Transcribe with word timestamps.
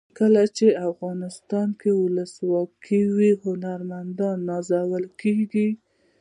کله 0.17 0.41
چې 0.57 0.67
افغانستان 0.89 1.67
کې 1.81 1.89
ولسواکي 2.01 3.01
وي 3.15 3.31
هنرمندان 3.43 4.37
نازول 4.49 5.03
کیږي. 5.21 5.69